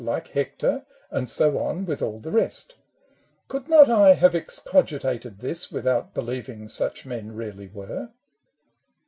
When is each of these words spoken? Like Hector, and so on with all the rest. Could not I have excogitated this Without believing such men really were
Like 0.03 0.29
Hector, 0.29 0.83
and 1.11 1.29
so 1.29 1.59
on 1.59 1.85
with 1.85 2.01
all 2.01 2.17
the 2.19 2.31
rest. 2.31 2.73
Could 3.47 3.69
not 3.69 3.87
I 3.87 4.13
have 4.15 4.33
excogitated 4.33 5.41
this 5.41 5.71
Without 5.71 6.15
believing 6.15 6.67
such 6.67 7.05
men 7.05 7.35
really 7.35 7.67
were 7.67 8.09